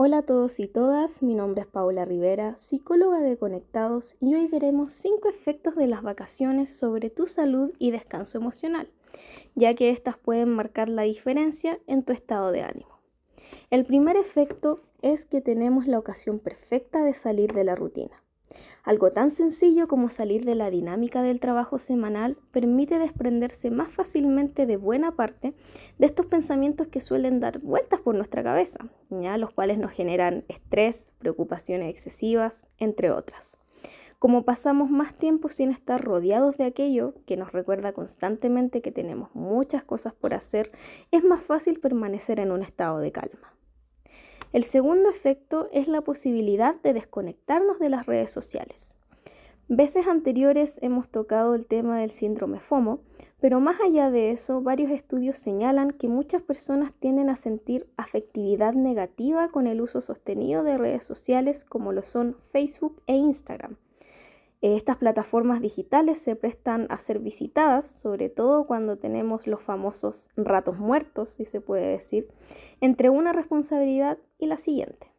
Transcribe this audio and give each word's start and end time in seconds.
Hola 0.00 0.18
a 0.18 0.22
todos 0.22 0.60
y 0.60 0.68
todas, 0.68 1.24
mi 1.24 1.34
nombre 1.34 1.62
es 1.62 1.66
Paula 1.66 2.04
Rivera, 2.04 2.56
psicóloga 2.56 3.18
de 3.18 3.36
Conectados 3.36 4.14
y 4.20 4.32
hoy 4.36 4.46
veremos 4.46 4.92
5 4.92 5.28
efectos 5.28 5.74
de 5.74 5.88
las 5.88 6.04
vacaciones 6.04 6.72
sobre 6.72 7.10
tu 7.10 7.26
salud 7.26 7.72
y 7.80 7.90
descanso 7.90 8.38
emocional, 8.38 8.88
ya 9.56 9.74
que 9.74 9.90
estas 9.90 10.16
pueden 10.16 10.50
marcar 10.50 10.88
la 10.88 11.02
diferencia 11.02 11.80
en 11.88 12.04
tu 12.04 12.12
estado 12.12 12.52
de 12.52 12.62
ánimo. 12.62 13.00
El 13.70 13.84
primer 13.84 14.16
efecto 14.16 14.84
es 15.02 15.24
que 15.24 15.40
tenemos 15.40 15.88
la 15.88 15.98
ocasión 15.98 16.38
perfecta 16.38 17.02
de 17.02 17.12
salir 17.12 17.52
de 17.52 17.64
la 17.64 17.74
rutina. 17.74 18.22
Algo 18.84 19.10
tan 19.10 19.30
sencillo 19.30 19.88
como 19.88 20.08
salir 20.08 20.44
de 20.44 20.54
la 20.54 20.70
dinámica 20.70 21.22
del 21.22 21.40
trabajo 21.40 21.78
semanal 21.78 22.36
permite 22.52 22.98
desprenderse 22.98 23.70
más 23.70 23.90
fácilmente 23.90 24.66
de 24.66 24.76
buena 24.76 25.12
parte 25.12 25.54
de 25.98 26.06
estos 26.06 26.26
pensamientos 26.26 26.86
que 26.86 27.00
suelen 27.00 27.40
dar 27.40 27.58
vueltas 27.58 28.00
por 28.00 28.14
nuestra 28.14 28.42
cabeza, 28.42 28.88
¿ya? 29.10 29.36
los 29.36 29.52
cuales 29.52 29.78
nos 29.78 29.92
generan 29.92 30.44
estrés, 30.48 31.12
preocupaciones 31.18 31.90
excesivas, 31.90 32.66
entre 32.78 33.10
otras. 33.10 33.58
Como 34.18 34.44
pasamos 34.44 34.90
más 34.90 35.14
tiempo 35.14 35.48
sin 35.48 35.70
estar 35.70 36.02
rodeados 36.02 36.56
de 36.56 36.64
aquello 36.64 37.14
que 37.24 37.36
nos 37.36 37.52
recuerda 37.52 37.92
constantemente 37.92 38.82
que 38.82 38.90
tenemos 38.90 39.32
muchas 39.34 39.84
cosas 39.84 40.12
por 40.12 40.34
hacer, 40.34 40.72
es 41.12 41.22
más 41.22 41.40
fácil 41.40 41.78
permanecer 41.78 42.40
en 42.40 42.50
un 42.50 42.62
estado 42.62 42.98
de 42.98 43.12
calma. 43.12 43.57
El 44.52 44.64
segundo 44.64 45.10
efecto 45.10 45.68
es 45.72 45.88
la 45.88 46.00
posibilidad 46.00 46.74
de 46.80 46.94
desconectarnos 46.94 47.78
de 47.78 47.90
las 47.90 48.06
redes 48.06 48.30
sociales. 48.30 48.94
Veces 49.68 50.06
anteriores 50.06 50.78
hemos 50.80 51.10
tocado 51.10 51.54
el 51.54 51.66
tema 51.66 51.98
del 51.98 52.10
síndrome 52.10 52.58
FOMO, 52.58 53.00
pero 53.40 53.60
más 53.60 53.80
allá 53.80 54.10
de 54.10 54.30
eso, 54.30 54.62
varios 54.62 54.90
estudios 54.90 55.36
señalan 55.36 55.90
que 55.90 56.08
muchas 56.08 56.40
personas 56.40 56.92
tienden 56.94 57.28
a 57.28 57.36
sentir 57.36 57.86
afectividad 57.98 58.72
negativa 58.72 59.50
con 59.50 59.66
el 59.66 59.82
uso 59.82 60.00
sostenido 60.00 60.62
de 60.64 60.78
redes 60.78 61.04
sociales 61.04 61.64
como 61.64 61.92
lo 61.92 62.02
son 62.02 62.34
Facebook 62.34 63.02
e 63.06 63.14
Instagram. 63.14 63.76
Estas 64.60 64.96
plataformas 64.96 65.60
digitales 65.60 66.18
se 66.18 66.34
prestan 66.34 66.88
a 66.90 66.98
ser 66.98 67.20
visitadas, 67.20 67.88
sobre 67.88 68.28
todo 68.28 68.64
cuando 68.64 68.98
tenemos 68.98 69.46
los 69.46 69.62
famosos 69.62 70.30
ratos 70.36 70.78
muertos, 70.78 71.30
si 71.30 71.44
se 71.44 71.60
puede 71.60 71.86
decir, 71.86 72.28
entre 72.80 73.08
una 73.08 73.32
responsabilidad 73.32 74.18
y 74.36 74.46
la 74.46 74.56
siguiente. 74.56 75.12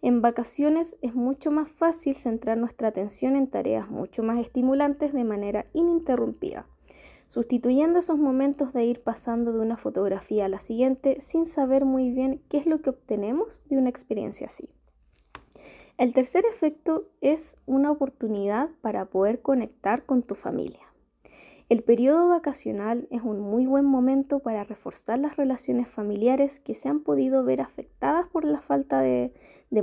En 0.00 0.22
vacaciones 0.22 0.96
es 1.02 1.14
mucho 1.14 1.50
más 1.50 1.70
fácil 1.70 2.16
centrar 2.16 2.56
nuestra 2.56 2.88
atención 2.88 3.36
en 3.36 3.46
tareas 3.46 3.90
mucho 3.90 4.22
más 4.22 4.38
estimulantes 4.38 5.12
de 5.12 5.24
manera 5.24 5.66
ininterrumpida, 5.74 6.66
sustituyendo 7.26 7.98
esos 7.98 8.18
momentos 8.18 8.72
de 8.72 8.84
ir 8.86 9.02
pasando 9.02 9.52
de 9.52 9.60
una 9.60 9.76
fotografía 9.76 10.46
a 10.46 10.48
la 10.48 10.60
siguiente 10.60 11.20
sin 11.20 11.44
saber 11.44 11.84
muy 11.84 12.10
bien 12.10 12.42
qué 12.48 12.56
es 12.56 12.64
lo 12.64 12.80
que 12.80 12.88
obtenemos 12.88 13.68
de 13.68 13.76
una 13.76 13.90
experiencia 13.90 14.46
así. 14.46 14.70
El 15.98 16.14
tercer 16.14 16.44
efecto 16.46 17.08
es 17.20 17.58
una 17.66 17.90
oportunidad 17.90 18.70
para 18.80 19.04
poder 19.06 19.42
conectar 19.42 20.04
con 20.06 20.22
tu 20.22 20.34
familia. 20.34 20.92
El 21.68 21.82
periodo 21.82 22.28
vacacional 22.28 23.06
es 23.10 23.22
un 23.22 23.40
muy 23.40 23.66
buen 23.66 23.84
momento 23.84 24.40
para 24.40 24.64
reforzar 24.64 25.18
las 25.18 25.36
relaciones 25.36 25.88
familiares 25.88 26.60
que 26.60 26.74
se 26.74 26.88
han 26.88 27.00
podido 27.00 27.44
ver 27.44 27.60
afectadas 27.60 28.26
por 28.26 28.44
la 28.44 28.60
falta 28.60 29.00
de, 29.00 29.32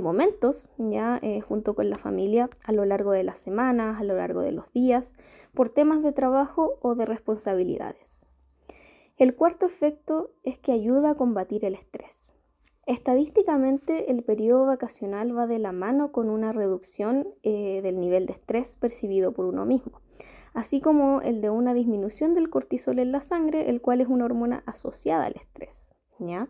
momentos 0.00 0.68
ya 0.78 1.18
eh, 1.22 1.40
junto 1.40 1.74
con 1.74 1.90
la 1.90 1.98
familia 1.98 2.48
a 2.64 2.72
lo 2.72 2.84
largo 2.84 3.12
de 3.12 3.24
las 3.24 3.38
semanas, 3.38 4.00
a 4.00 4.04
lo 4.04 4.16
largo 4.16 4.40
de 4.40 4.52
los 4.52 4.72
días, 4.72 5.14
por 5.54 5.70
temas 5.70 6.02
de 6.02 6.12
trabajo 6.12 6.78
o 6.80 6.94
de 6.94 7.06
responsabilidades. 7.06 8.26
El 9.16 9.34
cuarto 9.34 9.66
efecto 9.66 10.30
es 10.44 10.58
que 10.58 10.72
ayuda 10.72 11.10
a 11.10 11.14
combatir 11.14 11.64
el 11.64 11.74
estrés. 11.74 12.34
Estadísticamente, 12.90 14.10
el 14.10 14.24
periodo 14.24 14.66
vacacional 14.66 15.38
va 15.38 15.46
de 15.46 15.60
la 15.60 15.70
mano 15.70 16.10
con 16.10 16.28
una 16.28 16.50
reducción 16.50 17.28
eh, 17.44 17.82
del 17.82 18.00
nivel 18.00 18.26
de 18.26 18.32
estrés 18.32 18.76
percibido 18.76 19.32
por 19.32 19.44
uno 19.44 19.64
mismo, 19.64 20.00
así 20.54 20.80
como 20.80 21.20
el 21.20 21.40
de 21.40 21.50
una 21.50 21.72
disminución 21.72 22.34
del 22.34 22.50
cortisol 22.50 22.98
en 22.98 23.12
la 23.12 23.20
sangre, 23.20 23.70
el 23.70 23.80
cual 23.80 24.00
es 24.00 24.08
una 24.08 24.24
hormona 24.24 24.64
asociada 24.66 25.26
al 25.26 25.36
estrés. 25.36 25.94
¿ya? 26.18 26.48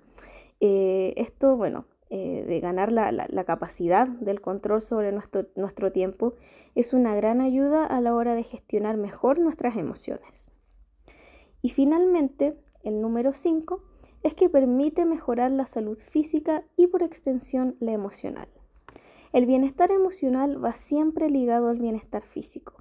Eh, 0.60 1.12
esto, 1.18 1.58
bueno, 1.58 1.84
eh, 2.08 2.42
de 2.48 2.58
ganar 2.58 2.90
la, 2.90 3.12
la, 3.12 3.44
capacidad 3.44 4.08
del 4.08 4.40
control 4.40 4.80
sobre 4.80 5.12
nuestro, 5.12 5.48
nuestro 5.56 5.92
tiempo 5.92 6.36
es 6.74 6.94
una 6.94 7.14
gran 7.14 7.42
ayuda 7.42 7.84
a 7.84 8.00
la 8.00 8.14
hora 8.14 8.34
de 8.34 8.44
gestionar 8.44 8.96
mejor 8.96 9.40
nuestras 9.40 9.76
emociones. 9.76 10.52
Y 11.60 11.68
finalmente, 11.68 12.56
el 12.82 13.02
número 13.02 13.34
5 13.34 13.89
es 14.22 14.34
que 14.34 14.48
permite 14.48 15.04
mejorar 15.04 15.50
la 15.50 15.66
salud 15.66 15.98
física 15.98 16.64
y 16.76 16.86
por 16.88 17.02
extensión 17.02 17.76
la 17.80 17.92
emocional. 17.92 18.48
El 19.32 19.46
bienestar 19.46 19.90
emocional 19.90 20.62
va 20.62 20.72
siempre 20.72 21.30
ligado 21.30 21.68
al 21.68 21.78
bienestar 21.78 22.22
físico. 22.22 22.74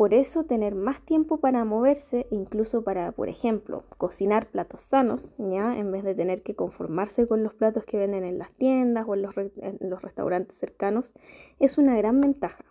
Por 0.00 0.14
eso 0.14 0.44
tener 0.44 0.74
más 0.74 1.02
tiempo 1.02 1.40
para 1.40 1.64
moverse, 1.66 2.26
incluso 2.30 2.82
para, 2.82 3.12
por 3.12 3.28
ejemplo, 3.28 3.84
cocinar 3.98 4.50
platos 4.50 4.80
sanos, 4.80 5.34
¿ya? 5.36 5.76
en 5.76 5.92
vez 5.92 6.04
de 6.04 6.14
tener 6.14 6.42
que 6.42 6.56
conformarse 6.56 7.26
con 7.26 7.42
los 7.42 7.52
platos 7.52 7.84
que 7.84 7.98
venden 7.98 8.24
en 8.24 8.38
las 8.38 8.52
tiendas 8.54 9.04
o 9.06 9.14
en 9.14 9.22
los, 9.22 9.36
en 9.36 9.78
los 9.80 10.00
restaurantes 10.00 10.56
cercanos, 10.56 11.14
es 11.58 11.76
una 11.76 11.96
gran 11.98 12.18
ventaja. 12.18 12.64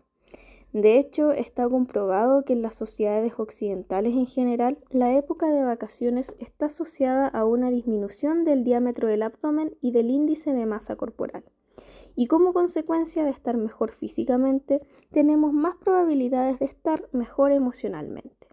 De 0.74 1.00
hecho, 1.00 1.31
está 1.31 1.68
comprobado 1.68 2.46
que 2.46 2.53
en 2.53 2.62
las 2.62 2.75
sociedades 2.75 3.34
occidentales 3.40 4.13
en 4.13 4.28
general, 4.28 4.78
la 4.91 5.16
época 5.18 5.47
de 5.50 5.63
vacaciones 5.63 6.35
está 6.40 6.68
asociada 6.68 7.28
a 7.28 7.44
una 7.44 7.72
disminución 7.72 8.46
del 8.46 8.63
diámetro 8.63 9.08
del 9.08 9.24
abdomen 9.24 9.75
y 9.81 9.91
del 9.91 10.12
índice 10.12 10.53
de 10.53 10.68
masa 10.68 10.96
corporal. 10.96 11.44
Y 12.16 12.28
como 12.28 12.53
consecuencia 12.53 13.24
de 13.24 13.31
estar 13.31 13.58
mejor 13.58 13.91
físicamente, 13.91 14.81
tenemos 15.09 15.53
más 15.53 15.75
probabilidades 15.75 16.59
de 16.59 16.66
estar 16.66 17.09
mejor 17.13 17.52
emocionalmente. 17.52 18.47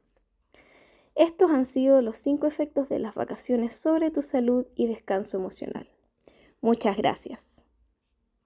Estos 1.16 1.50
han 1.50 1.64
sido 1.64 2.00
los 2.00 2.18
cinco 2.18 2.46
efectos 2.46 2.88
de 2.88 2.98
las 2.98 3.14
vacaciones 3.14 3.74
sobre 3.74 4.10
tu 4.10 4.22
salud 4.22 4.66
y 4.74 4.86
descanso 4.86 5.38
emocional. 5.38 5.88
Muchas 6.60 6.96
gracias. 6.96 7.55